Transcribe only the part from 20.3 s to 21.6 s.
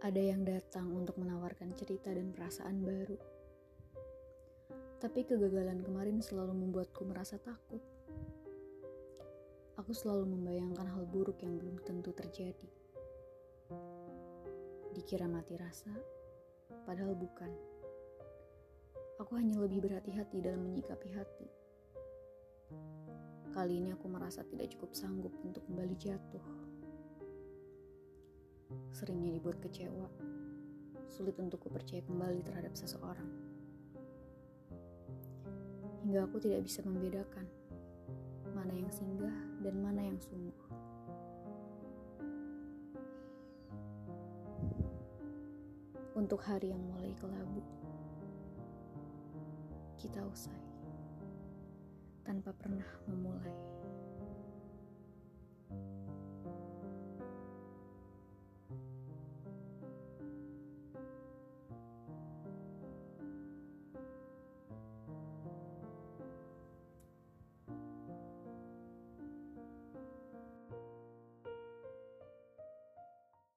dalam menyikapi hati.